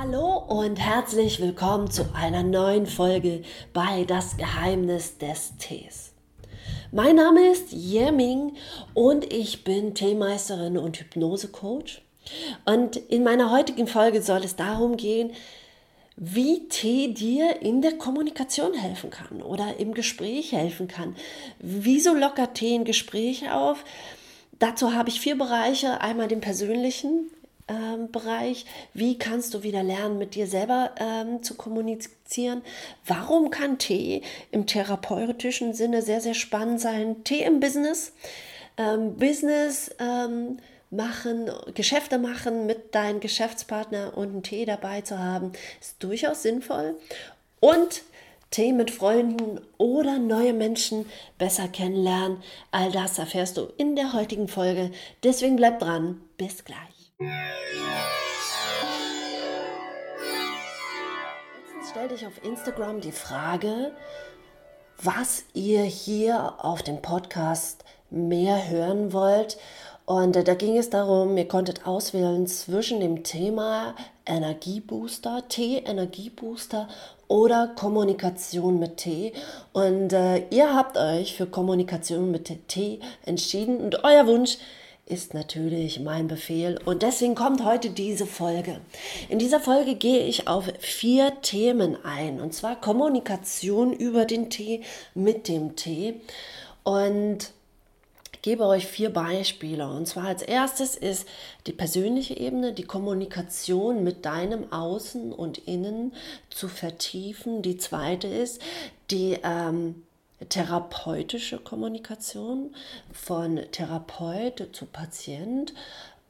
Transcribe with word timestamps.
Hallo 0.00 0.44
und 0.46 0.76
herzlich 0.76 1.40
willkommen 1.40 1.90
zu 1.90 2.14
einer 2.14 2.44
neuen 2.44 2.86
Folge 2.86 3.42
bei 3.72 4.04
Das 4.04 4.36
Geheimnis 4.36 5.18
des 5.18 5.56
Tees. 5.56 6.12
Mein 6.92 7.16
Name 7.16 7.50
ist 7.50 7.72
Yeming 7.72 8.52
und 8.94 9.32
ich 9.32 9.64
bin 9.64 9.96
Teemeisterin 9.96 10.78
und 10.78 11.00
Hypnosecoach. 11.00 12.00
Und 12.64 12.96
in 12.96 13.24
meiner 13.24 13.50
heutigen 13.50 13.88
Folge 13.88 14.22
soll 14.22 14.44
es 14.44 14.54
darum 14.54 14.96
gehen, 14.96 15.32
wie 16.14 16.68
Tee 16.68 17.12
dir 17.12 17.60
in 17.60 17.82
der 17.82 17.98
Kommunikation 17.98 18.74
helfen 18.74 19.10
kann 19.10 19.42
oder 19.42 19.78
im 19.80 19.94
Gespräch 19.94 20.52
helfen 20.52 20.86
kann. 20.86 21.16
Wieso 21.58 22.14
lockert 22.14 22.54
Tee 22.54 22.76
ein 22.76 22.84
Gespräch 22.84 23.50
auf? 23.50 23.82
Dazu 24.60 24.94
habe 24.94 25.08
ich 25.08 25.20
vier 25.20 25.36
Bereiche. 25.36 26.00
Einmal 26.00 26.28
den 26.28 26.40
persönlichen, 26.40 27.32
ähm, 27.68 28.10
Bereich. 28.10 28.66
Wie 28.94 29.18
kannst 29.18 29.54
du 29.54 29.62
wieder 29.62 29.82
lernen, 29.82 30.18
mit 30.18 30.34
dir 30.34 30.46
selber 30.46 30.92
ähm, 30.98 31.42
zu 31.42 31.54
kommunizieren? 31.54 32.62
Warum 33.06 33.50
kann 33.50 33.78
Tee 33.78 34.22
im 34.50 34.66
therapeutischen 34.66 35.74
Sinne 35.74 36.02
sehr, 36.02 36.20
sehr 36.20 36.34
spannend 36.34 36.80
sein? 36.80 37.24
Tee 37.24 37.42
im 37.42 37.60
Business. 37.60 38.12
Ähm, 38.76 39.16
Business 39.16 39.90
ähm, 39.98 40.58
machen, 40.90 41.50
Geschäfte 41.74 42.18
machen 42.18 42.66
mit 42.66 42.94
deinem 42.94 43.20
Geschäftspartner 43.20 44.16
und 44.16 44.28
einen 44.28 44.42
Tee 44.42 44.64
dabei 44.64 45.02
zu 45.02 45.18
haben, 45.18 45.52
ist 45.80 46.02
durchaus 46.02 46.42
sinnvoll. 46.42 46.96
Und 47.60 48.02
Tee 48.50 48.72
mit 48.72 48.90
Freunden 48.90 49.60
oder 49.76 50.18
neue 50.18 50.54
Menschen 50.54 51.04
besser 51.36 51.68
kennenlernen. 51.68 52.38
All 52.70 52.90
das 52.90 53.18
erfährst 53.18 53.58
du 53.58 53.68
in 53.76 53.94
der 53.94 54.14
heutigen 54.14 54.48
Folge. 54.48 54.90
Deswegen 55.22 55.56
bleib 55.56 55.80
dran. 55.80 56.22
Bis 56.38 56.64
gleich. 56.64 56.97
Letztens 57.20 57.34
stellte 61.90 62.14
ich 62.14 62.24
auf 62.24 62.44
Instagram 62.44 63.00
die 63.00 63.10
Frage, 63.10 63.90
was 65.02 65.42
ihr 65.52 65.82
hier 65.82 66.54
auf 66.64 66.84
dem 66.84 67.02
Podcast 67.02 67.84
mehr 68.08 68.70
hören 68.70 69.12
wollt. 69.12 69.58
Und 70.06 70.36
äh, 70.36 70.44
da 70.44 70.54
ging 70.54 70.78
es 70.78 70.90
darum, 70.90 71.36
ihr 71.36 71.48
konntet 71.48 71.88
auswählen 71.88 72.46
zwischen 72.46 73.00
dem 73.00 73.24
Thema 73.24 73.96
Energiebooster, 74.24 75.48
Tee, 75.48 75.78
Energiebooster 75.78 76.86
oder 77.26 77.72
Kommunikation 77.74 78.78
mit 78.78 78.98
Tee. 78.98 79.32
Und 79.72 80.12
äh, 80.12 80.46
ihr 80.50 80.72
habt 80.72 80.96
euch 80.96 81.36
für 81.36 81.46
Kommunikation 81.46 82.30
mit 82.30 82.68
Tee 82.68 83.00
entschieden. 83.26 83.78
Und 83.78 84.04
euer 84.04 84.28
Wunsch 84.28 84.58
ist 85.08 85.34
natürlich 85.34 86.00
mein 86.00 86.28
Befehl 86.28 86.78
und 86.84 87.02
deswegen 87.02 87.34
kommt 87.34 87.64
heute 87.64 87.90
diese 87.90 88.26
Folge. 88.26 88.80
In 89.28 89.38
dieser 89.38 89.60
Folge 89.60 89.94
gehe 89.94 90.26
ich 90.26 90.46
auf 90.48 90.70
vier 90.78 91.40
Themen 91.42 91.96
ein 92.04 92.40
und 92.40 92.54
zwar 92.54 92.80
Kommunikation 92.80 93.92
über 93.92 94.24
den 94.24 94.50
Tee 94.50 94.82
mit 95.14 95.48
dem 95.48 95.76
Tee 95.76 96.20
und 96.84 97.52
gebe 98.42 98.64
euch 98.66 98.86
vier 98.86 99.10
Beispiele. 99.10 99.88
Und 99.88 100.06
zwar 100.06 100.26
als 100.26 100.42
erstes 100.42 100.94
ist 100.94 101.26
die 101.66 101.72
persönliche 101.72 102.36
Ebene, 102.36 102.72
die 102.72 102.84
Kommunikation 102.84 104.04
mit 104.04 104.24
deinem 104.24 104.72
Außen 104.72 105.32
und 105.32 105.58
Innen 105.58 106.12
zu 106.50 106.68
vertiefen. 106.68 107.62
Die 107.62 107.78
zweite 107.78 108.28
ist 108.28 108.62
die 109.10 109.38
ähm, 109.42 110.02
therapeutische 110.48 111.58
Kommunikation 111.58 112.74
von 113.12 113.60
Therapeut 113.72 114.68
zu 114.72 114.86
Patient 114.86 115.74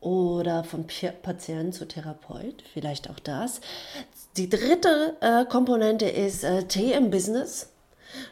oder 0.01 0.64
von 0.64 0.87
Patient 1.23 1.74
zu 1.74 1.86
Therapeut, 1.86 2.63
vielleicht 2.73 3.11
auch 3.11 3.19
das. 3.19 3.61
Die 4.36 4.48
dritte 4.48 5.17
äh, 5.20 5.45
Komponente 5.45 6.07
ist 6.07 6.45
äh, 6.45 6.64
T 6.64 6.92
im 6.92 7.11
Business. 7.11 7.70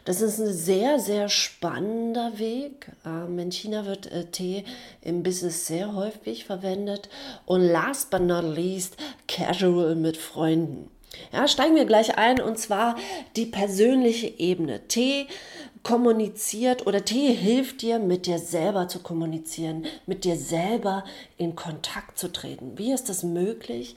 Das 0.05 0.21
ist 0.21 0.39
ein 0.39 0.53
sehr, 0.53 0.99
sehr 0.99 1.29
spannender 1.29 2.39
Weg. 2.39 2.91
Ähm, 3.05 3.37
in 3.37 3.51
China 3.51 3.85
wird 3.85 4.11
äh, 4.11 4.25
Tee 4.25 4.63
im 5.01 5.23
Business 5.23 5.67
sehr 5.67 5.93
häufig 5.93 6.45
verwendet. 6.45 7.09
Und 7.45 7.61
last 7.61 8.09
but 8.09 8.21
not 8.21 8.43
least, 8.43 8.97
casual 9.27 9.95
mit 9.95 10.17
Freunden. 10.17 10.89
Ja, 11.31 11.47
steigen 11.47 11.75
wir 11.75 11.85
gleich 11.85 12.17
ein 12.17 12.41
und 12.41 12.57
zwar 12.57 12.95
die 13.35 13.45
persönliche 13.45 14.27
Ebene. 14.27 14.87
Tee 14.87 15.27
kommuniziert 15.83 16.85
oder 16.85 17.05
Tee 17.05 17.33
hilft 17.33 17.81
dir, 17.81 17.99
mit 17.99 18.25
dir 18.25 18.39
selber 18.39 18.87
zu 18.87 18.99
kommunizieren, 18.99 19.85
mit 20.05 20.25
dir 20.25 20.35
selber 20.35 21.03
in 21.37 21.55
Kontakt 21.55 22.19
zu 22.19 22.31
treten. 22.31 22.77
Wie 22.77 22.91
ist 22.91 23.09
das 23.09 23.23
möglich? 23.23 23.95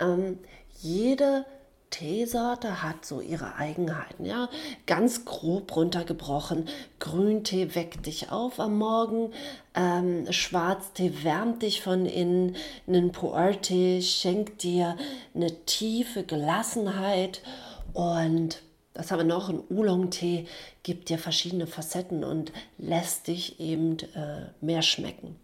Ähm, 0.00 0.38
jede 0.80 1.44
Teesorte 1.90 2.82
hat 2.82 3.04
so 3.04 3.20
ihre 3.20 3.56
Eigenheiten, 3.56 4.24
ja. 4.24 4.48
Ganz 4.86 5.24
grob 5.24 5.74
runtergebrochen. 5.74 6.68
Grüntee 6.98 7.74
weckt 7.74 8.06
dich 8.06 8.30
auf 8.30 8.60
am 8.60 8.78
Morgen, 8.78 9.32
ähm, 9.74 10.30
Schwarztee 10.32 11.12
wärmt 11.22 11.62
dich 11.62 11.82
von 11.82 12.06
innen, 12.06 12.56
ein 12.86 13.12
Puertee 13.12 14.02
schenkt 14.02 14.62
dir 14.62 14.96
eine 15.34 15.64
tiefe 15.66 16.24
Gelassenheit 16.24 17.42
und 17.92 18.62
was 18.94 19.10
haben 19.10 19.20
wir 19.20 19.24
noch? 19.24 19.48
Ein 19.48 19.62
Oolong-Tee 19.70 20.46
gibt 20.82 21.08
dir 21.08 21.18
verschiedene 21.18 21.66
Facetten 21.66 22.24
und 22.24 22.52
lässt 22.76 23.28
dich 23.28 23.60
eben 23.60 23.98
äh, 24.14 24.46
mehr 24.60 24.82
schmecken. 24.82 25.36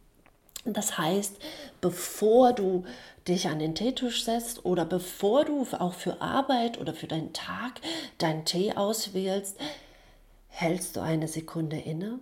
Das 0.66 0.98
heißt, 0.98 1.36
bevor 1.80 2.52
du 2.52 2.84
dich 3.28 3.48
an 3.48 3.58
den 3.58 3.74
Teetisch 3.74 4.24
setzt 4.24 4.64
oder 4.64 4.84
bevor 4.84 5.44
du 5.44 5.66
auch 5.78 5.94
für 5.94 6.20
Arbeit 6.20 6.78
oder 6.78 6.92
für 6.92 7.06
deinen 7.06 7.32
Tag 7.32 7.80
deinen 8.18 8.44
Tee 8.44 8.72
auswählst, 8.72 9.56
hältst 10.48 10.96
du 10.96 11.00
eine 11.00 11.28
Sekunde 11.28 11.78
inne, 11.78 12.18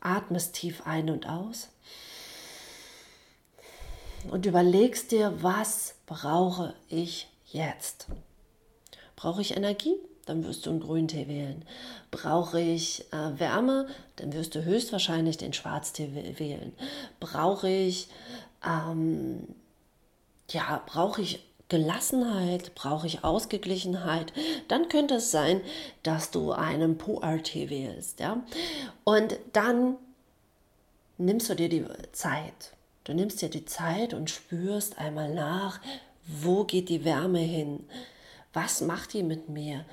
atmest 0.00 0.54
tief 0.54 0.86
ein 0.86 1.08
und 1.10 1.28
aus 1.28 1.68
und 4.30 4.46
überlegst 4.46 5.12
dir, 5.12 5.42
was 5.42 5.94
brauche 6.06 6.74
ich 6.88 7.28
jetzt? 7.46 8.06
Brauche 9.16 9.40
ich 9.40 9.56
Energie? 9.56 9.96
Dann 10.24 10.44
wirst 10.44 10.66
du 10.66 10.70
einen 10.70 10.80
Grüntee 10.80 11.28
wählen. 11.28 11.64
Brauche 12.10 12.60
ich 12.60 13.04
äh, 13.12 13.38
Wärme? 13.38 13.88
Dann 14.16 14.32
wirst 14.32 14.54
du 14.54 14.64
höchstwahrscheinlich 14.64 15.36
den 15.36 15.52
Schwarztee 15.52 16.36
wählen. 16.38 16.72
Brauche 17.20 17.68
ich 17.68 18.08
ähm, 18.64 19.46
ja, 20.50 20.82
brauche 20.86 21.22
ich 21.22 21.44
Gelassenheit, 21.68 22.74
brauche 22.74 23.06
ich 23.06 23.24
Ausgeglichenheit, 23.24 24.32
dann 24.68 24.88
könnte 24.88 25.14
es 25.16 25.30
sein, 25.30 25.60
dass 26.02 26.30
du 26.30 26.52
einen 26.52 26.98
Pu'er-Tee 26.98 27.70
wählst. 27.70 28.20
Ja? 28.20 28.42
Und 29.04 29.38
dann 29.52 29.96
nimmst 31.16 31.48
du 31.48 31.54
dir 31.54 31.68
die 31.68 31.84
Zeit. 32.12 32.74
Du 33.04 33.14
nimmst 33.14 33.42
dir 33.42 33.48
die 33.48 33.64
Zeit 33.64 34.14
und 34.14 34.30
spürst 34.30 34.98
einmal 34.98 35.32
nach, 35.32 35.80
wo 36.26 36.64
geht 36.64 36.88
die 36.88 37.04
Wärme 37.04 37.40
hin? 37.40 37.86
Was 38.52 38.80
macht 38.80 39.12
die 39.14 39.22
mit 39.22 39.48
mir? 39.48 39.84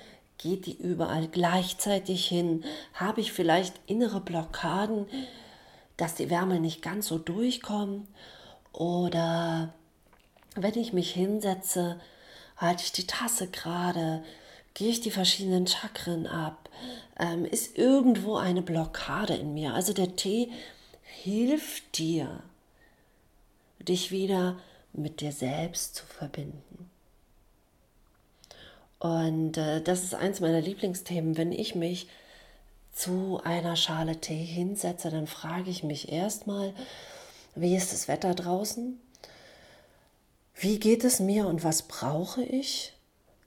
Geht 0.41 0.65
die 0.65 0.75
überall 0.75 1.27
gleichzeitig 1.27 2.27
hin? 2.27 2.63
Habe 2.93 3.21
ich 3.21 3.31
vielleicht 3.31 3.75
innere 3.85 4.21
Blockaden, 4.21 5.05
dass 5.97 6.15
die 6.15 6.31
Wärme 6.31 6.59
nicht 6.59 6.81
ganz 6.81 7.07
so 7.07 7.19
durchkommt? 7.19 8.07
Oder 8.73 9.73
wenn 10.55 10.77
ich 10.77 10.93
mich 10.93 11.11
hinsetze, 11.11 11.99
halte 12.57 12.83
ich 12.83 12.91
die 12.91 13.07
Tasse 13.07 13.47
gerade, 13.47 14.23
gehe 14.73 14.89
ich 14.89 15.01
die 15.01 15.11
verschiedenen 15.11 15.67
Chakren 15.67 16.25
ab, 16.27 16.69
ähm, 17.19 17.45
ist 17.45 17.77
irgendwo 17.77 18.37
eine 18.37 18.61
Blockade 18.61 19.35
in 19.35 19.53
mir. 19.53 19.73
Also 19.73 19.93
der 19.93 20.15
Tee 20.15 20.51
hilft 21.03 21.97
dir, 21.97 22.41
dich 23.79 24.11
wieder 24.11 24.57
mit 24.93 25.21
dir 25.21 25.31
selbst 25.31 25.95
zu 25.95 26.05
verbinden. 26.05 26.90
Und 29.01 29.57
äh, 29.57 29.81
das 29.81 30.03
ist 30.03 30.13
eins 30.13 30.41
meiner 30.41 30.61
Lieblingsthemen. 30.61 31.35
Wenn 31.35 31.51
ich 31.51 31.73
mich 31.73 32.07
zu 32.93 33.41
einer 33.43 33.75
Schale 33.75 34.17
Tee 34.17 34.43
hinsetze, 34.43 35.09
dann 35.09 35.25
frage 35.25 35.71
ich 35.71 35.83
mich 35.83 36.11
erstmal, 36.11 36.71
wie 37.55 37.75
ist 37.75 37.93
das 37.93 38.07
Wetter 38.07 38.35
draußen? 38.35 38.99
Wie 40.53 40.79
geht 40.79 41.03
es 41.03 41.19
mir 41.19 41.47
und 41.47 41.63
was 41.63 41.81
brauche 41.81 42.43
ich? 42.43 42.93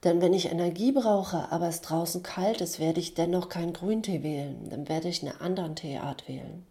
Denn 0.03 0.21
wenn 0.21 0.33
ich 0.33 0.51
Energie 0.51 0.91
brauche, 0.91 1.49
aber 1.53 1.69
es 1.69 1.79
draußen 1.79 2.21
kalt 2.21 2.59
ist, 2.59 2.81
werde 2.81 2.99
ich 2.99 3.13
dennoch 3.13 3.47
keinen 3.47 3.71
Grüntee 3.71 4.23
wählen. 4.23 4.67
Dann 4.69 4.89
werde 4.89 5.07
ich 5.07 5.21
eine 5.21 5.39
andere 5.39 5.73
Teeart 5.73 6.27
wählen. 6.27 6.67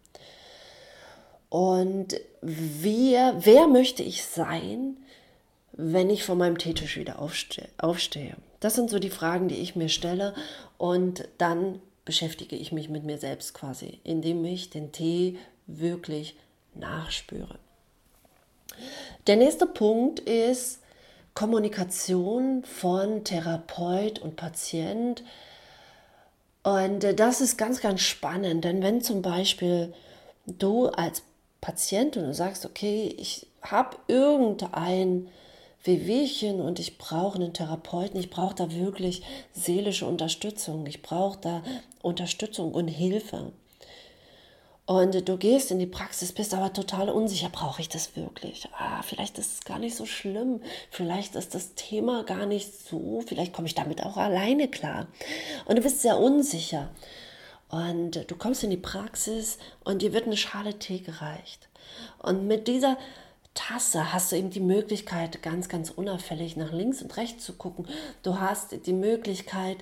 Und 1.49 2.21
wer, 2.41 3.33
wer 3.43 3.65
möchte 3.65 4.03
ich 4.03 4.25
sein, 4.25 4.97
wenn 5.71 6.11
ich 6.11 6.23
von 6.23 6.37
meinem 6.37 6.59
Teetisch 6.59 6.97
wieder 6.97 7.17
aufstehe? 7.19 8.35
Das 8.65 8.73
sind 8.73 8.89
so 8.89 8.97
die 8.97 9.11
Fragen, 9.11 9.47
die 9.47 9.57
ich 9.57 9.75
mir 9.75 9.89
stelle. 9.89 10.33
Und 10.79 11.27
dann 11.37 11.79
beschäftige 12.03 12.55
ich 12.55 12.71
mich 12.71 12.89
mit 12.89 13.03
mir 13.03 13.19
selbst 13.19 13.53
quasi, 13.53 13.99
indem 14.03 14.43
ich 14.43 14.71
den 14.71 14.91
Tee 14.91 15.37
wirklich 15.67 16.35
nachspüre. 16.73 17.59
Der 19.27 19.35
nächste 19.35 19.67
Punkt 19.67 20.19
ist 20.19 20.79
Kommunikation 21.35 22.63
von 22.63 23.23
Therapeut 23.23 24.17
und 24.17 24.35
Patient. 24.35 25.23
Und 26.63 27.01
das 27.19 27.41
ist 27.41 27.57
ganz, 27.57 27.81
ganz 27.81 28.01
spannend, 28.01 28.63
denn 28.63 28.81
wenn 28.81 28.99
zum 28.99 29.21
Beispiel 29.21 29.93
du 30.47 30.87
als 30.87 31.21
Patient 31.61 32.17
und 32.17 32.23
du 32.23 32.33
sagst, 32.33 32.65
okay, 32.65 33.13
ich 33.19 33.45
habe 33.61 33.97
irgendein 34.07 35.27
Wehwehchen 35.85 36.61
und 36.61 36.79
ich 36.79 36.97
brauche 36.97 37.35
einen 37.35 37.53
Therapeuten, 37.53 38.19
ich 38.19 38.29
brauche 38.29 38.55
da 38.55 38.71
wirklich 38.71 39.21
seelische 39.53 40.05
Unterstützung, 40.05 40.85
ich 40.87 41.01
brauche 41.01 41.39
da 41.39 41.63
Unterstützung 42.01 42.73
und 42.73 42.87
Hilfe. 42.87 43.51
Und 44.87 45.27
du 45.27 45.37
gehst 45.37 45.71
in 45.71 45.79
die 45.79 45.87
Praxis, 45.87 46.31
bist 46.31 46.53
aber 46.53 46.71
total 46.71 47.09
unsicher, 47.09 47.49
brauche 47.49 47.81
ich 47.81 47.89
das 47.89 48.15
wirklich? 48.15 48.69
Ah, 48.77 49.01
vielleicht 49.01 49.39
ist 49.39 49.53
es 49.53 49.63
gar 49.63 49.79
nicht 49.79 49.95
so 49.95 50.05
schlimm, 50.05 50.61
vielleicht 50.91 51.35
ist 51.35 51.55
das 51.55 51.73
Thema 51.73 52.23
gar 52.23 52.45
nicht 52.45 52.71
so, 52.87 53.23
vielleicht 53.25 53.51
komme 53.51 53.67
ich 53.67 53.73
damit 53.73 54.03
auch 54.03 54.17
alleine 54.17 54.67
klar. 54.67 55.07
Und 55.65 55.77
du 55.77 55.81
bist 55.81 56.01
sehr 56.01 56.19
unsicher. 56.19 56.91
Und 57.69 58.29
du 58.29 58.35
kommst 58.35 58.63
in 58.63 58.69
die 58.69 58.77
Praxis 58.77 59.57
und 59.83 60.03
dir 60.03 60.13
wird 60.13 60.27
eine 60.27 60.37
Schale 60.37 60.77
Tee 60.77 60.99
gereicht. 60.99 61.67
Und 62.21 62.45
mit 62.45 62.67
dieser 62.67 62.97
Tasse 63.55 64.13
hast 64.13 64.31
du 64.31 64.35
eben 64.35 64.51
die 64.51 64.59
Möglichkeit, 64.59 65.41
ganz, 65.41 65.69
ganz 65.69 65.89
unauffällig 65.89 66.55
nach 66.55 66.71
links 66.71 67.01
und 67.01 67.17
rechts 67.17 67.43
zu 67.43 67.53
gucken. 67.53 67.87
Du 68.21 68.39
hast 68.39 68.85
die 68.85 68.93
Möglichkeit, 68.93 69.77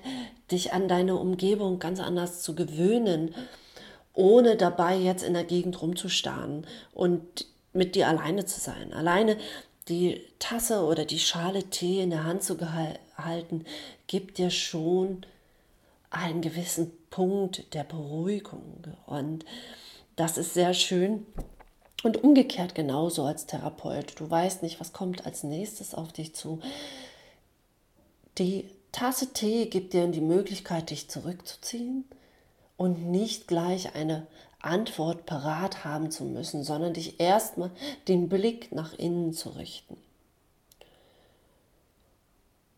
dich 0.50 0.72
an 0.72 0.88
deine 0.88 1.16
Umgebung 1.16 1.78
ganz 1.78 2.00
anders 2.00 2.42
zu 2.42 2.54
gewöhnen 2.54 3.34
ohne 4.14 4.56
dabei 4.56 4.96
jetzt 4.96 5.24
in 5.24 5.34
der 5.34 5.44
Gegend 5.44 5.82
rumzustarren 5.82 6.66
und 6.92 7.46
mit 7.72 7.96
dir 7.96 8.08
alleine 8.08 8.46
zu 8.46 8.60
sein. 8.60 8.92
Alleine 8.92 9.36
die 9.88 10.22
Tasse 10.38 10.84
oder 10.84 11.04
die 11.04 11.18
Schale 11.18 11.64
Tee 11.64 12.00
in 12.00 12.10
der 12.10 12.24
Hand 12.24 12.42
zu 12.42 12.56
halten, 13.18 13.64
gibt 14.06 14.38
dir 14.38 14.50
schon 14.50 15.26
einen 16.10 16.40
gewissen 16.40 16.92
Punkt 17.10 17.74
der 17.74 17.84
Beruhigung. 17.84 18.84
Und 19.06 19.44
das 20.16 20.38
ist 20.38 20.54
sehr 20.54 20.74
schön. 20.74 21.26
Und 22.04 22.22
umgekehrt 22.22 22.74
genauso 22.74 23.24
als 23.24 23.46
Therapeut. 23.46 24.20
Du 24.20 24.30
weißt 24.30 24.62
nicht, 24.62 24.78
was 24.78 24.92
kommt 24.92 25.24
als 25.24 25.42
nächstes 25.42 25.94
auf 25.94 26.12
dich 26.12 26.34
zu. 26.34 26.60
Die 28.36 28.68
Tasse 28.92 29.32
Tee 29.32 29.66
gibt 29.66 29.94
dir 29.94 30.06
die 30.08 30.20
Möglichkeit, 30.20 30.90
dich 30.90 31.08
zurückzuziehen 31.08 32.04
und 32.76 33.10
nicht 33.10 33.48
gleich 33.48 33.94
eine 33.94 34.26
Antwort 34.60 35.24
parat 35.24 35.86
haben 35.86 36.10
zu 36.10 36.24
müssen, 36.24 36.62
sondern 36.62 36.92
dich 36.92 37.20
erstmal 37.20 37.70
den 38.06 38.28
Blick 38.28 38.70
nach 38.70 38.92
innen 38.98 39.32
zu 39.32 39.48
richten. 39.48 39.96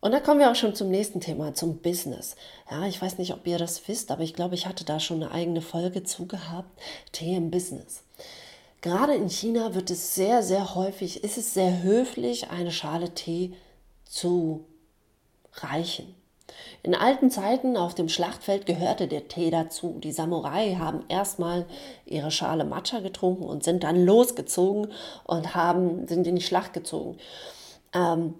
Und 0.00 0.12
da 0.12 0.20
kommen 0.20 0.38
wir 0.38 0.52
auch 0.52 0.56
schon 0.56 0.76
zum 0.76 0.88
nächsten 0.88 1.20
Thema, 1.20 1.52
zum 1.52 1.78
Business. 1.78 2.36
Ja, 2.70 2.86
ich 2.86 3.02
weiß 3.02 3.18
nicht, 3.18 3.34
ob 3.34 3.44
ihr 3.44 3.58
das 3.58 3.88
wisst, 3.88 4.12
aber 4.12 4.22
ich 4.22 4.34
glaube, 4.34 4.54
ich 4.54 4.68
hatte 4.68 4.84
da 4.84 5.00
schon 5.00 5.20
eine 5.20 5.32
eigene 5.32 5.62
Folge 5.62 6.04
zu 6.04 6.26
gehabt. 6.26 6.70
Tee 7.10 7.34
im 7.34 7.50
Business. 7.50 8.05
Gerade 8.86 9.14
in 9.16 9.28
China 9.28 9.74
wird 9.74 9.90
es 9.90 10.14
sehr, 10.14 10.44
sehr 10.44 10.76
häufig, 10.76 11.24
ist 11.24 11.38
es 11.38 11.54
sehr 11.54 11.82
höflich, 11.82 12.50
eine 12.52 12.70
Schale 12.70 13.14
Tee 13.14 13.52
zu 14.04 14.64
reichen. 15.54 16.14
In 16.84 16.94
alten 16.94 17.28
Zeiten 17.32 17.76
auf 17.76 17.96
dem 17.96 18.08
Schlachtfeld 18.08 18.64
gehörte 18.64 19.08
der 19.08 19.26
Tee 19.26 19.50
dazu. 19.50 19.98
Die 19.98 20.12
Samurai 20.12 20.76
haben 20.78 21.04
erstmal 21.08 21.66
ihre 22.04 22.30
Schale 22.30 22.64
Matcha 22.64 23.00
getrunken 23.00 23.42
und 23.42 23.64
sind 23.64 23.82
dann 23.82 24.04
losgezogen 24.04 24.92
und 25.24 25.56
haben, 25.56 26.06
sind 26.06 26.24
in 26.28 26.36
die 26.36 26.42
Schlacht 26.42 26.72
gezogen. 26.72 27.18
Ähm, 27.92 28.34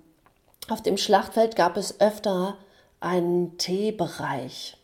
auf 0.69 0.81
dem 0.81 0.97
Schlachtfeld 0.97 1.57
gab 1.57 1.77
es 1.77 2.01
öfter 2.01 2.57
einen 3.01 3.59
Teebereich. 3.59 4.77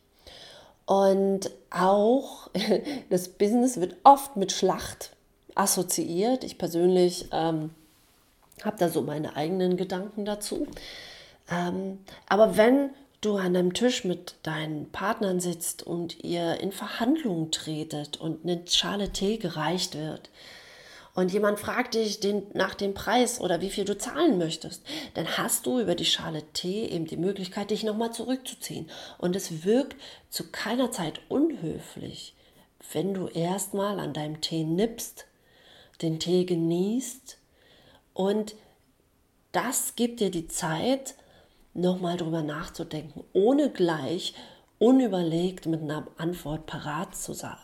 Und 0.86 1.52
auch 1.70 2.50
das 3.10 3.28
Business 3.28 3.78
wird 3.78 3.94
oft 4.02 4.34
mit 4.34 4.50
Schlacht 4.50 5.12
assoziiert. 5.54 6.44
Ich 6.44 6.58
persönlich 6.58 7.26
ähm, 7.32 7.70
habe 8.62 8.76
da 8.78 8.88
so 8.88 9.02
meine 9.02 9.36
eigenen 9.36 9.76
Gedanken 9.76 10.24
dazu. 10.24 10.66
Ähm, 11.50 11.98
aber 12.28 12.56
wenn 12.56 12.90
du 13.20 13.36
an 13.36 13.56
einem 13.56 13.72
Tisch 13.72 14.04
mit 14.04 14.34
deinen 14.42 14.90
Partnern 14.90 15.40
sitzt 15.40 15.82
und 15.82 16.22
ihr 16.24 16.60
in 16.60 16.72
Verhandlungen 16.72 17.50
tretet 17.50 18.16
und 18.20 18.44
eine 18.44 18.62
Schale 18.68 19.10
Tee 19.12 19.38
gereicht 19.38 19.96
wird 19.96 20.28
und 21.14 21.32
jemand 21.32 21.60
fragt 21.60 21.94
dich 21.94 22.20
den, 22.20 22.42
nach 22.52 22.74
dem 22.74 22.94
Preis 22.94 23.40
oder 23.40 23.60
wie 23.60 23.70
viel 23.70 23.84
du 23.84 23.96
zahlen 23.96 24.38
möchtest, 24.38 24.82
dann 25.14 25.38
hast 25.38 25.66
du 25.66 25.78
über 25.78 25.94
die 25.94 26.04
Schale 26.04 26.42
Tee 26.52 26.86
eben 26.86 27.06
die 27.06 27.16
Möglichkeit, 27.16 27.70
dich 27.70 27.84
nochmal 27.84 28.12
zurückzuziehen. 28.12 28.90
Und 29.18 29.36
es 29.36 29.64
wirkt 29.64 29.96
zu 30.30 30.50
keiner 30.50 30.90
Zeit 30.90 31.20
unhöflich, 31.28 32.34
wenn 32.92 33.14
du 33.14 33.28
erstmal 33.28 34.00
an 34.00 34.14
deinem 34.14 34.40
Tee 34.40 34.64
nippst, 34.64 35.26
den 36.00 36.18
Tee 36.18 36.44
genießt 36.44 37.38
und 38.14 38.54
das 39.52 39.96
gibt 39.96 40.20
dir 40.20 40.30
die 40.30 40.48
Zeit, 40.48 41.14
nochmal 41.74 42.16
drüber 42.16 42.42
nachzudenken, 42.42 43.24
ohne 43.32 43.70
gleich 43.70 44.34
unüberlegt 44.78 45.66
mit 45.66 45.82
einer 45.82 46.06
Antwort 46.16 46.66
parat 46.66 47.14
zu 47.14 47.32
sein. 47.34 47.58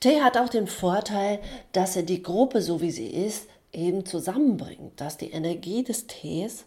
Tee 0.00 0.20
hat 0.20 0.36
auch 0.36 0.48
den 0.48 0.66
Vorteil, 0.66 1.40
dass 1.72 1.96
er 1.96 2.02
die 2.02 2.22
Gruppe, 2.22 2.62
so 2.62 2.80
wie 2.80 2.90
sie 2.90 3.08
ist, 3.08 3.46
eben 3.72 4.04
zusammenbringt, 4.04 5.00
dass 5.00 5.16
die 5.16 5.30
Energie 5.30 5.82
des 5.82 6.06
Tees 6.06 6.64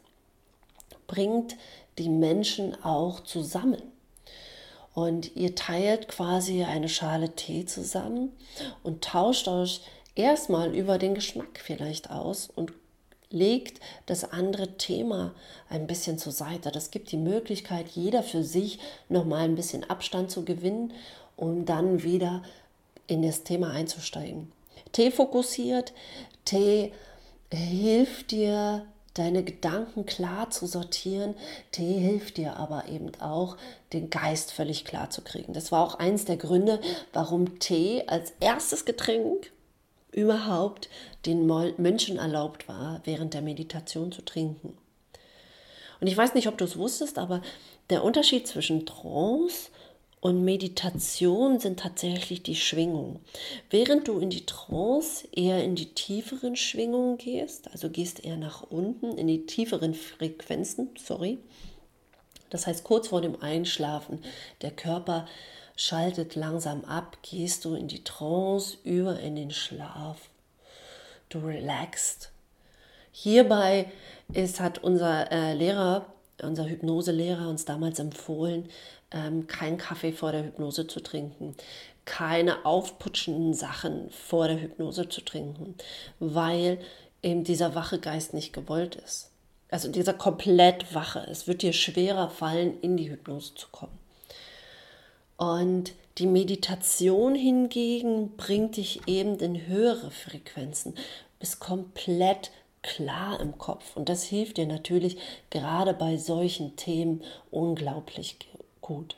bringt 1.08 1.56
die 1.98 2.10
Menschen 2.10 2.82
auch 2.84 3.22
zusammen. 3.22 3.82
Und 4.94 5.36
ihr 5.36 5.56
teilt 5.56 6.08
quasi 6.08 6.64
eine 6.64 6.90
Schale 6.90 7.36
Tee 7.36 7.66
zusammen 7.66 8.32
und 8.84 9.04
tauscht 9.04 9.48
euch 9.48 9.82
erstmal 10.16 10.74
über 10.76 10.98
den 10.98 11.14
Geschmack 11.14 11.60
vielleicht 11.62 12.10
aus 12.10 12.50
und 12.54 12.74
legt 13.30 13.82
das 14.06 14.32
andere 14.32 14.78
Thema 14.78 15.34
ein 15.70 15.88
bisschen 15.88 16.18
zur 16.18 16.32
Seite. 16.32 16.72
Das 16.72 16.92
gibt 16.92 17.12
die 17.12 17.18
Möglichkeit, 17.18 17.90
jeder 17.90 18.24
für 18.24 18.44
sich 18.44 18.80
nochmal 19.10 19.42
ein 19.42 19.56
bisschen 19.56 19.90
Abstand 19.90 20.32
zu 20.32 20.46
gewinnen, 20.46 20.94
um 21.36 21.66
dann 21.66 22.04
wieder 22.04 22.44
in 23.08 23.22
das 23.22 23.44
Thema 23.44 23.72
einzusteigen. 23.72 24.52
T 24.92 25.12
fokussiert, 25.12 25.94
T 26.46 26.94
hilft 27.52 28.32
dir, 28.32 28.86
deine 29.16 29.44
Gedanken 29.44 30.06
klar 30.06 30.50
zu 30.52 30.68
sortieren. 30.68 31.36
Tee 31.72 32.00
hilft 32.00 32.38
dir 32.38 32.58
aber 32.58 32.88
eben 32.88 33.12
auch, 33.20 33.58
den 33.94 34.10
Geist 34.10 34.52
völlig 34.52 34.86
klar 34.86 35.10
zu 35.10 35.22
kriegen. 35.22 35.54
Das 35.54 35.72
war 35.72 35.86
auch 35.86 35.96
eins 35.96 36.26
der 36.26 36.38
Gründe, 36.38 36.80
warum 37.14 37.60
Tee 37.60 38.04
als 38.08 38.34
erstes 38.40 38.86
Getränk 38.86 39.52
überhaupt 40.16 40.90
den 41.26 41.46
Mönchen 41.46 42.18
erlaubt 42.18 42.68
war, 42.68 43.02
während 43.04 43.34
der 43.34 43.42
Meditation 43.42 44.12
zu 44.12 44.24
trinken. 44.24 44.78
Und 46.00 46.08
ich 46.08 46.16
weiß 46.16 46.34
nicht, 46.34 46.48
ob 46.48 46.58
du 46.58 46.66
es 46.66 46.78
wusstest, 46.78 47.18
aber 47.18 47.42
der 47.90 48.04
Unterschied 48.04 48.48
zwischen 48.48 48.86
Trance 48.86 49.70
und 50.22 50.44
Meditation 50.44 51.60
sind 51.60 51.80
tatsächlich 51.80 52.42
die 52.44 52.56
Schwingungen. 52.56 53.20
Während 53.70 54.08
du 54.08 54.20
in 54.20 54.30
die 54.30 54.46
Trance 54.46 55.28
eher 55.32 55.64
in 55.64 55.76
die 55.76 55.94
tieferen 55.94 56.56
Schwingungen 56.56 57.18
gehst, 57.18 57.72
also 57.72 57.90
gehst 57.90 58.24
eher 58.24 58.38
nach 58.38 58.64
unten 58.64 59.18
in 59.18 59.28
die 59.28 59.46
tieferen 59.46 59.94
Frequenzen, 59.94 60.90
sorry. 60.98 61.38
Das 62.50 62.68
heißt, 62.68 62.84
kurz 62.84 63.10
vor 63.10 63.22
dem 63.22 63.42
Einschlafen, 63.42 64.20
der 64.62 64.72
Körper 64.72 65.28
schaltet 65.76 66.36
langsam 66.36 66.86
ab, 66.86 67.18
gehst 67.22 67.66
du 67.66 67.76
in 67.76 67.88
die 67.88 68.04
Trance, 68.04 68.78
über 68.84 69.20
in 69.20 69.36
den 69.36 69.52
Schlaf. 69.52 70.18
Du 71.30 71.40
relaxst. 71.40 72.32
Hierbei 73.12 73.92
ist, 74.34 74.60
hat 74.60 74.80
unser 74.80 75.32
äh, 75.32 75.54
Lehrer, 75.54 76.06
unser 76.42 76.66
Hypnoselehrer 76.66 77.48
uns 77.50 77.66
damals 77.66 78.00
empfohlen, 78.00 78.70
ähm, 79.12 79.48
keinen 79.48 79.78
Kaffee 79.78 80.12
vor 80.12 80.32
der 80.32 80.44
Hypnose 80.44 80.88
zu 80.88 81.00
trinken, 81.00 81.56
keine 82.04 82.66
aufputschenden 82.66 83.54
Sachen 83.54 84.10
vor 84.12 84.48
der 84.48 84.62
Hypnose 84.62 85.10
zu 85.10 85.22
trinken, 85.22 85.76
weil 86.20 86.80
eben 87.24 87.44
dieser 87.44 87.74
wache 87.74 88.00
Geist 88.00 88.34
nicht 88.34 88.54
gewollt 88.54 88.96
ist. 88.96 89.32
Also 89.72 89.90
dieser 89.90 90.14
komplett 90.14 90.94
wache. 90.94 91.26
Es 91.30 91.48
wird 91.48 91.62
dir 91.62 91.74
schwerer 91.74 92.30
fallen, 92.30 92.80
in 92.82 92.98
die 92.98 93.10
Hypnose 93.10 93.56
zu 93.56 93.68
kommen. 93.72 93.98
Und 95.38 95.94
die 96.18 96.28
Meditation 96.28 97.36
hingegen 97.36 98.38
bringt 98.38 98.78
dich 98.78 99.08
eben 99.08 99.38
in 99.40 99.68
höhere 99.68 100.12
Frequenzen, 100.12 100.96
bist 101.40 101.60
komplett 101.60 102.52
klar 102.82 103.40
im 103.40 103.58
Kopf. 103.58 103.96
Und 103.96 104.10
das 104.10 104.24
hilft 104.24 104.58
dir 104.58 104.68
natürlich 104.68 105.18
gerade 105.50 105.94
bei 105.94 106.18
solchen 106.18 106.76
Themen 106.76 107.22
unglaublich 107.52 108.38
gut. 108.82 109.18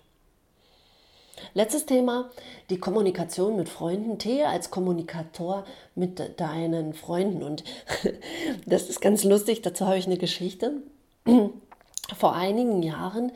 Letztes 1.54 1.86
Thema, 1.86 2.32
die 2.70 2.80
Kommunikation 2.80 3.56
mit 3.56 3.70
Freunden. 3.70 4.18
Tee 4.18 4.44
als 4.44 4.72
Kommunikator 4.72 5.66
mit 5.96 6.40
deinen 6.40 6.94
Freunden. 6.94 7.44
Und 7.44 7.64
das 8.66 8.90
ist 8.90 9.02
ganz 9.02 9.24
lustig, 9.24 9.62
dazu 9.62 9.86
habe 9.86 9.98
ich 9.98 10.08
eine 10.08 10.18
Geschichte. 10.18 10.82
Vor 12.18 12.34
einigen 12.34 12.82
Jahren, 12.84 13.32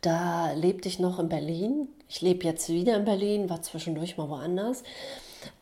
da 0.00 0.52
lebte 0.52 0.88
ich 0.88 0.98
noch 0.98 1.18
in 1.18 1.28
Berlin. 1.28 1.88
Ich 2.08 2.20
lebe 2.20 2.44
jetzt 2.44 2.68
wieder 2.68 2.96
in 2.96 3.04
Berlin, 3.04 3.50
war 3.50 3.62
zwischendurch 3.62 4.16
mal 4.16 4.28
woanders. 4.28 4.82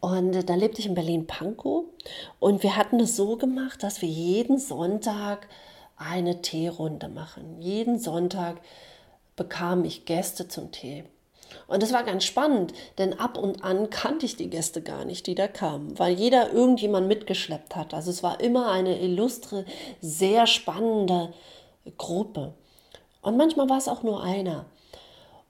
Und 0.00 0.48
da 0.48 0.54
lebte 0.54 0.80
ich 0.80 0.86
in 0.86 0.94
Berlin-Pankow. 0.94 1.84
Und 2.38 2.62
wir 2.62 2.76
hatten 2.76 3.00
es 3.00 3.16
so 3.16 3.36
gemacht, 3.36 3.82
dass 3.82 4.02
wir 4.02 4.08
jeden 4.08 4.58
Sonntag 4.58 5.48
eine 5.96 6.42
Teerunde 6.42 7.08
machen. 7.08 7.60
Jeden 7.60 7.98
Sonntag 7.98 8.60
bekam 9.34 9.84
ich 9.84 10.04
Gäste 10.04 10.48
zum 10.48 10.70
Tee. 10.70 11.04
Und 11.68 11.82
das 11.82 11.92
war 11.92 12.04
ganz 12.04 12.24
spannend, 12.24 12.72
denn 12.98 13.18
ab 13.18 13.38
und 13.38 13.64
an 13.64 13.88
kannte 13.90 14.26
ich 14.26 14.36
die 14.36 14.50
Gäste 14.50 14.82
gar 14.82 15.04
nicht, 15.04 15.26
die 15.26 15.34
da 15.34 15.48
kamen, 15.48 15.98
weil 15.98 16.14
jeder 16.14 16.52
irgendjemand 16.52 17.06
mitgeschleppt 17.08 17.76
hat. 17.76 17.94
Also 17.94 18.10
es 18.10 18.22
war 18.22 18.40
immer 18.40 18.70
eine 18.70 19.00
illustre, 19.00 19.64
sehr 20.00 20.46
spannende 20.46 21.32
Gruppe. 21.96 22.54
Und 23.26 23.37
manchmal 23.37 23.68
war 23.68 23.78
es 23.78 23.88
auch 23.88 24.04
nur 24.04 24.23
einer. 24.23 24.66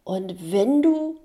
Und 0.02 0.50
wenn 0.50 0.80
du 0.80 1.18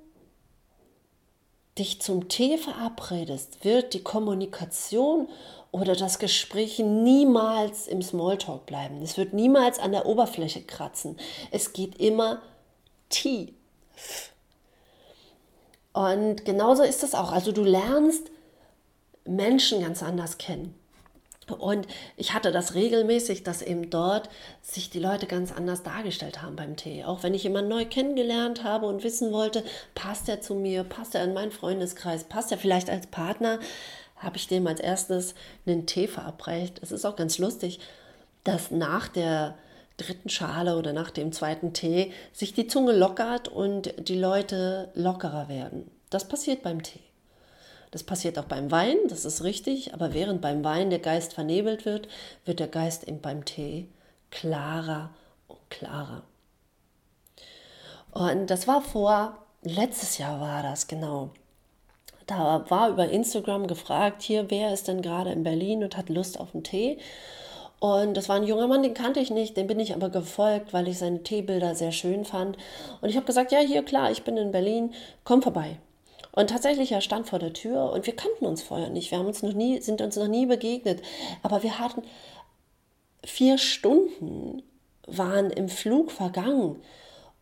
dich 1.78 2.02
zum 2.02 2.28
Tee 2.28 2.58
verabredest, 2.58 3.64
wird 3.64 3.94
die 3.94 4.04
Kommunikation 4.04 5.30
oder 5.72 5.96
das 5.96 6.20
Gespräch 6.20 6.80
niemals 6.80 7.88
im 7.88 8.02
Smalltalk 8.02 8.66
bleiben. 8.66 9.02
Es 9.02 9.16
wird 9.16 9.32
niemals 9.32 9.80
an 9.80 9.94
der 9.94 10.06
Oberfläche 10.06 10.62
kratzen. 10.62 11.16
Es 11.52 11.72
geht 11.72 12.02
immer 12.02 12.42
tief. 13.08 13.54
Und 15.94 16.44
genauso 16.44 16.84
ist 16.84 17.02
es 17.02 17.16
auch. 17.16 17.32
Also 17.32 17.54
du 17.54 17.64
lernst 17.64 18.30
Menschen 19.24 19.80
ganz 19.80 20.04
anders 20.04 20.38
kennen. 20.38 20.76
Und 21.50 21.88
ich 22.18 22.34
hatte 22.34 22.52
das 22.52 22.76
regelmäßig, 22.76 23.44
dass 23.44 23.62
eben 23.62 23.90
dort 23.90 24.30
sich 24.62 24.90
die 24.90 25.00
Leute 25.00 25.26
ganz 25.26 25.52
anders 25.52 25.84
dargestellt 25.84 26.42
haben 26.42 26.56
beim 26.56 26.78
Tee. 26.78 27.04
Auch 27.04 27.24
wenn 27.24 27.34
ich 27.34 27.44
jemanden 27.44 27.70
neu 27.70 27.86
kennengelernt 27.86 28.64
habe 28.64 28.86
und 28.86 29.04
wissen 29.04 29.32
wollte, 29.32 29.64
passt 29.96 30.30
er 30.30 30.42
zu 30.42 30.54
mir, 30.56 30.84
passt 30.84 31.16
er 31.16 31.24
in 31.24 31.34
meinen 31.34 31.52
Freundeskreis, 31.52 32.24
passt 32.26 32.52
er 32.52 32.58
vielleicht 32.58 32.90
als 32.90 33.08
Partner, 33.08 33.60
habe 34.18 34.38
ich 34.38 34.48
dem 34.48 34.68
als 34.68 34.80
erstes 34.80 35.36
einen 35.66 35.88
Tee 35.88 36.08
verabreicht. 36.08 36.80
Es 36.82 36.92
ist 36.92 37.06
auch 37.06 37.16
ganz 37.16 37.38
lustig, 37.38 37.80
dass 38.44 38.72
nach 38.72 39.08
der 39.08 39.56
dritten 39.98 40.30
Schale 40.30 40.78
oder 40.78 40.94
nach 40.94 41.12
dem 41.12 41.32
zweiten 41.32 41.74
Tee 41.74 42.14
sich 42.34 42.54
die 42.54 42.68
Zunge 42.68 42.94
lockert 42.94 43.48
und 43.48 43.94
die 44.08 44.18
Leute 44.18 44.90
lockerer 44.94 45.50
werden. 45.50 45.90
Das 46.10 46.28
passiert 46.28 46.64
beim 46.64 46.82
Tee. 46.82 47.11
Das 47.92 48.04
passiert 48.04 48.40
auch 48.40 48.46
beim 48.46 48.72
Wein, 48.72 48.98
das 49.10 49.26
ist 49.26 49.44
richtig, 49.44 49.94
aber 49.94 50.14
während 50.14 50.42
beim 50.42 50.64
Wein 50.64 50.90
der 50.90 51.00
Geist 51.00 51.34
vernebelt 51.34 51.86
wird, 51.86 52.08
wird 52.46 52.62
der 52.62 52.70
Geist 52.70 53.08
eben 53.08 53.20
beim 53.20 53.44
Tee 53.44 53.90
klarer 54.30 55.10
und 55.48 55.60
klarer. 55.70 56.24
Und 58.12 58.50
das 58.50 58.68
war 58.68 58.82
vor, 58.82 59.38
letztes 59.62 60.18
Jahr 60.18 60.40
war 60.40 60.64
das 60.64 60.88
genau. 60.88 61.32
Da 62.28 62.66
war 62.70 62.90
über 62.90 63.10
Instagram 63.10 63.68
gefragt, 63.68 64.22
hier, 64.22 64.50
wer 64.50 64.74
ist 64.74 64.88
denn 64.88 65.02
gerade 65.02 65.32
in 65.32 65.44
Berlin 65.44 65.84
und 65.84 65.98
hat 65.98 66.08
Lust 66.08 66.40
auf 66.40 66.54
einen 66.54 66.64
Tee? 66.64 66.98
Und 67.80 68.16
das 68.16 68.30
war 68.30 68.38
ein 68.38 68.46
junger 68.46 68.68
Mann, 68.68 68.84
den 68.84 68.94
kannte 68.94 69.20
ich 69.20 69.32
nicht, 69.32 69.58
den 69.58 69.68
bin 69.68 69.80
ich 69.80 69.96
aber 69.96 70.10
gefolgt, 70.10 70.72
weil 70.72 70.88
ich 70.88 71.00
seine 71.00 71.24
Teebilder 71.24 71.76
sehr 71.76 71.92
schön 71.92 72.26
fand. 72.26 72.58
Und 73.02 73.10
ich 73.10 73.16
habe 73.16 73.26
gesagt, 73.26 73.52
ja, 73.52 73.60
hier 73.60 73.84
klar, 73.84 74.12
ich 74.12 74.24
bin 74.24 74.38
in 74.38 74.52
Berlin, 74.52 74.94
komm 75.24 75.42
vorbei. 75.42 75.78
Und 76.32 76.50
tatsächlich, 76.50 76.92
er 76.92 77.02
stand 77.02 77.28
vor 77.28 77.40
der 77.40 77.54
Tür 77.54 77.92
und 77.92 78.06
wir 78.06 78.16
kannten 78.16 78.46
uns 78.46 78.62
vorher 78.62 78.90
nicht. 78.90 79.12
Wir 79.12 79.18
haben 79.18 79.28
uns 79.28 79.44
noch 79.44 79.54
nie, 79.54 79.82
sind 79.82 80.02
uns 80.02 80.16
noch 80.16 80.28
nie 80.28 80.46
begegnet. 80.46 81.02
Aber 81.44 81.64
wir 81.64 81.80
hatten 81.80 82.04
vier 83.24 83.58
Stunden 83.58 84.64
waren 85.08 85.50
im 85.50 85.70
Flug 85.70 86.12
vergangen. 86.12 86.82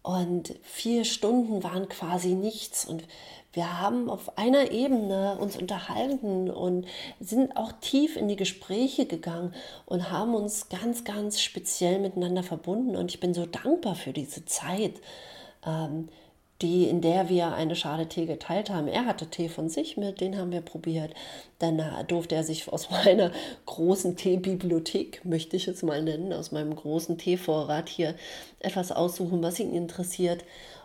Und 0.01 0.55
vier 0.63 1.03
Stunden 1.03 1.63
waren 1.63 1.89
quasi 1.89 2.29
nichts. 2.29 2.85
Und 2.85 3.03
wir 3.51 3.81
haben 3.81 4.09
auf 4.09 4.37
einer 4.37 4.71
Ebene 4.71 5.37
uns 5.39 5.57
unterhalten 5.57 6.49
und 6.49 6.87
sind 7.19 7.57
auch 7.57 7.73
tief 7.81 8.15
in 8.15 8.27
die 8.27 8.35
Gespräche 8.35 9.05
gegangen 9.05 9.53
und 9.85 10.09
haben 10.09 10.35
uns 10.35 10.69
ganz, 10.69 11.03
ganz 11.03 11.41
speziell 11.41 11.99
miteinander 11.99 12.43
verbunden. 12.43 12.95
Und 12.95 13.11
ich 13.11 13.19
bin 13.19 13.33
so 13.33 13.45
dankbar 13.45 13.95
für 13.95 14.13
diese 14.13 14.45
Zeit, 14.45 14.93
ähm, 15.65 16.09
die, 16.61 16.89
in 16.89 16.99
der 17.01 17.29
wir 17.29 17.53
eine 17.53 17.75
Schale 17.75 18.09
Tee 18.09 18.25
geteilt 18.25 18.69
haben. 18.69 18.87
Er 18.87 19.05
hatte 19.05 19.27
Tee 19.27 19.47
von 19.47 19.69
sich 19.69 19.95
mit, 19.95 20.19
den 20.19 20.37
haben 20.37 20.51
wir 20.51 20.61
probiert. 20.61 21.13
Dann 21.59 21.81
durfte 22.07 22.35
er 22.35 22.43
sich 22.43 22.71
aus 22.71 22.89
meiner 23.05 23.31
großen 23.65 24.17
Teebibliothek, 24.17 25.23
möchte 25.23 25.55
ich 25.55 25.67
es 25.67 25.83
mal 25.83 26.01
nennen, 26.03 26.33
aus 26.33 26.51
meinem 26.51 26.75
großen 26.75 27.17
Teevorrat 27.17 27.87
hier 27.87 28.15
etwas 28.59 28.91
aussuchen, 28.91 29.41
was 29.41 29.59
ihn 29.59 29.73
interessiert. 29.73 30.43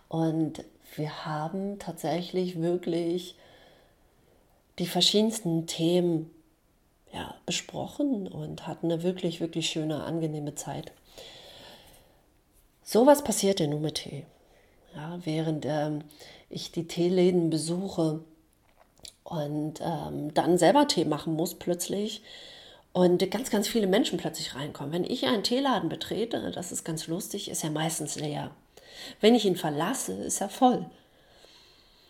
Und 0.08 0.64
wir 0.96 1.24
haben 1.26 1.78
tatsächlich 1.80 2.60
wirklich 2.60 3.34
die 4.78 4.86
verschiedensten 4.86 5.66
Themen 5.66 6.30
ja, 7.12 7.34
besprochen 7.46 8.26
und 8.26 8.66
hatten 8.66 8.90
eine 8.90 9.02
wirklich, 9.02 9.40
wirklich 9.40 9.68
schöne, 9.70 10.04
angenehme 10.04 10.54
Zeit. 10.54 10.92
So 12.82 13.06
was 13.06 13.24
passiert 13.24 13.60
in 13.60 13.70
Nume 13.70 13.92
Tee. 13.92 14.24
Ja, 14.94 15.18
während 15.24 15.64
ähm, 15.66 16.02
ich 16.48 16.72
die 16.72 16.86
Teeläden 16.86 17.50
besuche 17.50 18.20
und 19.24 19.80
ähm, 19.80 20.32
dann 20.34 20.58
selber 20.58 20.86
Tee 20.86 21.04
machen 21.04 21.34
muss 21.34 21.54
plötzlich 21.54 22.22
und 22.92 23.28
ganz, 23.30 23.50
ganz 23.50 23.66
viele 23.66 23.88
Menschen 23.88 24.18
plötzlich 24.18 24.54
reinkommen. 24.54 24.92
Wenn 24.92 25.04
ich 25.04 25.26
einen 25.26 25.42
Teeladen 25.42 25.88
betrete, 25.88 26.52
das 26.52 26.70
ist 26.70 26.84
ganz 26.84 27.08
lustig, 27.08 27.50
ist 27.50 27.64
er 27.64 27.70
meistens 27.70 28.16
leer. 28.16 28.52
Wenn 29.20 29.34
ich 29.34 29.44
ihn 29.44 29.56
verlasse, 29.56 30.12
ist 30.12 30.40
er 30.40 30.48
voll. 30.48 30.86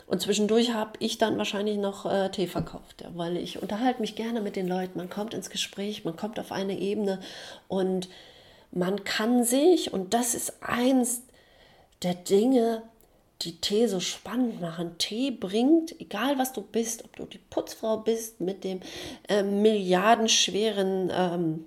Und 0.06 0.20
zwischendurch 0.20 0.74
habe 0.74 0.92
ich 0.98 1.16
dann 1.16 1.38
wahrscheinlich 1.38 1.78
noch 1.78 2.04
äh, 2.04 2.28
Tee 2.28 2.46
verkauft, 2.46 3.00
ja, 3.00 3.08
weil 3.14 3.38
ich 3.38 3.62
unterhalte 3.62 4.02
mich 4.02 4.16
gerne 4.16 4.42
mit 4.42 4.56
den 4.56 4.68
Leuten. 4.68 4.98
Man 4.98 5.08
kommt 5.08 5.32
ins 5.32 5.48
Gespräch, 5.48 6.04
man 6.04 6.16
kommt 6.16 6.38
auf 6.38 6.52
eine 6.52 6.78
Ebene 6.78 7.20
und 7.68 8.10
man 8.70 9.04
kann 9.04 9.44
sich, 9.44 9.94
und 9.94 10.12
das 10.12 10.34
ist 10.34 10.62
eins 10.62 11.22
der 12.02 12.14
Dinge, 12.14 12.82
die 13.42 13.60
Tee 13.60 13.86
so 13.86 14.00
spannend 14.00 14.60
machen. 14.60 14.96
Tee 14.98 15.30
bringt, 15.30 15.98
egal 16.00 16.38
was 16.38 16.52
du 16.52 16.62
bist, 16.62 17.04
ob 17.04 17.16
du 17.16 17.24
die 17.24 17.38
Putzfrau 17.38 17.98
bist 17.98 18.40
mit 18.40 18.64
dem 18.64 18.80
äh, 19.28 19.42
milliardenschweren 19.42 21.10
ähm, 21.12 21.66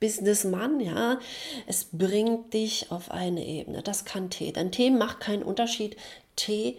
Businessmann, 0.00 0.80
ja, 0.80 1.18
es 1.66 1.88
bringt 1.90 2.52
dich 2.52 2.90
auf 2.90 3.10
eine 3.10 3.44
Ebene. 3.44 3.82
Das 3.82 4.04
kann 4.04 4.28
Tee. 4.28 4.52
Denn 4.52 4.70
Tee 4.70 4.90
macht 4.90 5.20
keinen 5.20 5.42
Unterschied. 5.42 5.96
Tee 6.36 6.76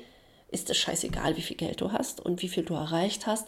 ist 0.55 0.69
es 0.69 0.77
scheißegal, 0.77 1.35
wie 1.35 1.41
viel 1.41 1.57
Geld 1.57 1.81
du 1.81 1.91
hast 1.91 2.19
und 2.19 2.41
wie 2.41 2.47
viel 2.47 2.63
du 2.63 2.73
erreicht 2.73 3.27
hast. 3.27 3.47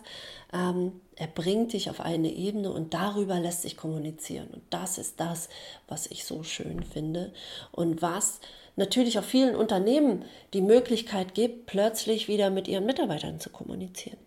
Ähm, 0.53 0.99
er 1.15 1.27
bringt 1.27 1.73
dich 1.73 1.89
auf 1.89 2.01
eine 2.01 2.31
Ebene 2.31 2.71
und 2.71 2.93
darüber 2.93 3.39
lässt 3.39 3.61
sich 3.63 3.77
kommunizieren. 3.77 4.47
Und 4.49 4.61
das 4.69 4.97
ist 4.97 5.19
das, 5.19 5.49
was 5.87 6.07
ich 6.07 6.25
so 6.25 6.43
schön 6.43 6.83
finde 6.83 7.33
und 7.71 8.01
was 8.01 8.39
natürlich 8.75 9.17
auch 9.17 9.23
vielen 9.23 9.55
Unternehmen 9.55 10.25
die 10.53 10.61
Möglichkeit 10.61 11.33
gibt, 11.33 11.65
plötzlich 11.65 12.27
wieder 12.27 12.49
mit 12.49 12.67
ihren 12.67 12.85
Mitarbeitern 12.85 13.39
zu 13.39 13.49
kommunizieren. 13.49 14.19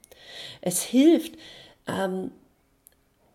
Es 0.63 0.83
hilft, 0.83 1.35
ähm, 1.87 2.33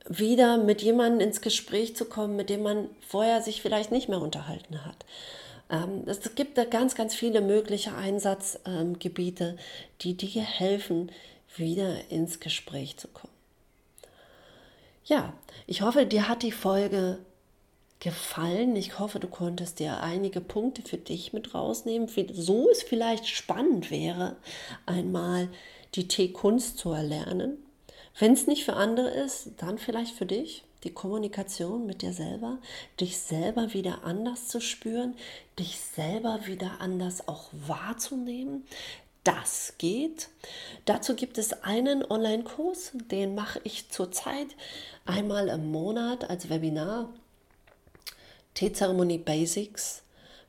wieder 0.07 0.57
mit 0.57 0.81
jemandem 0.81 1.27
ins 1.27 1.41
Gespräch 1.41 1.95
zu 1.95 2.05
kommen, 2.05 2.35
mit 2.35 2.49
dem 2.49 2.63
man 2.63 2.89
vorher 3.07 3.41
sich 3.41 3.61
vielleicht 3.61 3.91
nicht 3.91 4.09
mehr 4.09 4.21
unterhalten 4.21 4.85
hat. 4.85 5.05
Ähm, 5.69 6.03
es 6.05 6.35
gibt 6.35 6.57
da 6.57 6.65
ganz, 6.65 6.95
ganz 6.95 7.15
viele 7.15 7.41
mögliche 7.41 7.95
Einsatzgebiete, 7.95 9.57
die 10.01 10.15
dir 10.15 10.41
helfen, 10.41 11.11
wieder 11.55 12.09
ins 12.09 12.39
Gespräch 12.39 12.97
zu 12.97 13.07
kommen. 13.07 13.33
Ja, 15.05 15.33
ich 15.67 15.81
hoffe, 15.81 16.05
dir 16.05 16.27
hat 16.27 16.43
die 16.43 16.51
Folge 16.51 17.19
gefallen. 17.99 18.75
Ich 18.75 18.99
hoffe, 18.99 19.19
du 19.19 19.27
konntest 19.27 19.79
dir 19.79 20.01
einige 20.01 20.41
Punkte 20.41 20.81
für 20.81 20.97
dich 20.97 21.33
mit 21.33 21.53
rausnehmen, 21.53 22.09
so 22.33 22.69
es 22.69 22.83
vielleicht 22.83 23.27
spannend 23.27 23.91
wäre, 23.91 24.35
einmal 24.85 25.49
die 25.95 26.07
Teekunst 26.07 26.77
zu 26.77 26.91
erlernen. 26.91 27.57
Wenn 28.17 28.33
es 28.33 28.47
nicht 28.47 28.65
für 28.65 28.73
andere 28.73 29.09
ist, 29.09 29.51
dann 29.57 29.77
vielleicht 29.77 30.15
für 30.15 30.25
dich 30.25 30.63
die 30.83 30.93
Kommunikation 30.93 31.85
mit 31.85 32.01
dir 32.01 32.13
selber, 32.13 32.59
dich 32.99 33.17
selber 33.17 33.73
wieder 33.73 34.03
anders 34.03 34.47
zu 34.47 34.61
spüren, 34.61 35.15
dich 35.57 35.79
selber 35.79 36.45
wieder 36.45 36.79
anders 36.79 37.27
auch 37.27 37.49
wahrzunehmen. 37.51 38.65
Das 39.23 39.73
geht. 39.79 40.29
Dazu 40.85 41.15
gibt 41.15 41.39
es 41.39 41.63
einen 41.63 42.05
Online-Kurs, 42.05 42.91
den 43.09 43.33
mache 43.33 43.59
ich 43.63 43.89
zurzeit 43.89 44.47
einmal 45.05 45.47
im 45.47 45.71
Monat 45.71 46.29
als 46.29 46.49
Webinar. 46.49 47.09
Teezeremonie 48.53 49.17
Basics. 49.17 50.03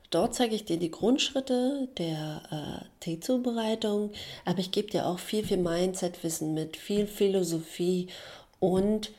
Dort 0.09 0.35
zeige 0.35 0.55
ich 0.55 0.63
dir 0.63 0.77
die 0.77 0.91
Grundschritte 0.91 1.89
der 1.97 2.41
äh, 2.49 2.85
Teezubereitung, 3.01 4.11
aber 4.45 4.59
ich 4.59 4.71
gebe 4.71 4.89
dir 4.89 5.05
auch 5.05 5.19
viel, 5.19 5.43
viel 5.43 5.57
Mindset-Wissen 5.57 6.53
mit, 6.53 6.77
viel 6.77 7.07
Philosophie 7.07 8.07
und 8.59 9.11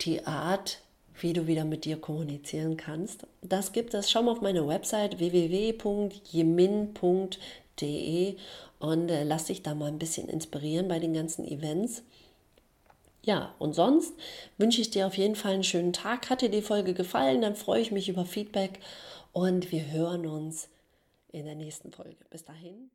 die 0.00 0.26
Art, 0.26 0.80
wie 1.20 1.32
du 1.32 1.46
wieder 1.46 1.64
mit 1.64 1.84
dir 1.84 1.96
kommunizieren 1.98 2.76
kannst. 2.76 3.26
Das 3.42 3.72
gibt 3.72 3.94
es. 3.94 4.10
Schau 4.10 4.22
mal 4.22 4.32
auf 4.32 4.40
meine 4.40 4.66
Website 4.66 5.18
www.jemin.de 5.18 5.76
und 8.78 9.08
äh, 9.10 9.24
lass 9.24 9.44
dich 9.44 9.62
da 9.62 9.74
mal 9.74 9.88
ein 9.88 9.98
bisschen 9.98 10.28
inspirieren 10.28 10.88
bei 10.88 10.98
den 10.98 11.12
ganzen 11.12 11.46
Events. 11.46 12.02
Ja, 13.22 13.54
und 13.58 13.74
sonst 13.74 14.14
wünsche 14.56 14.80
ich 14.80 14.90
dir 14.90 15.06
auf 15.06 15.18
jeden 15.18 15.36
Fall 15.36 15.52
einen 15.54 15.64
schönen 15.64 15.92
Tag. 15.92 16.30
Hat 16.30 16.40
dir 16.40 16.48
die 16.48 16.62
Folge 16.62 16.94
gefallen, 16.94 17.42
dann 17.42 17.54
freue 17.54 17.82
ich 17.82 17.92
mich 17.92 18.08
über 18.08 18.24
Feedback 18.24 18.80
und 19.32 19.70
wir 19.72 19.90
hören 19.90 20.26
uns 20.26 20.68
in 21.30 21.44
der 21.44 21.54
nächsten 21.54 21.92
Folge. 21.92 22.24
Bis 22.30 22.44
dahin. 22.44 22.90